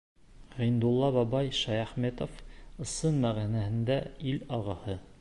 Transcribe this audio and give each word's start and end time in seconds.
Ғиндулла 0.59 1.09
бабай 1.17 1.51
Шәйәхмәтов— 1.59 2.41
ысын 2.87 3.23
мәғәнәһендә 3.27 4.03
ил 4.33 4.45
ағаһы. 4.61 4.99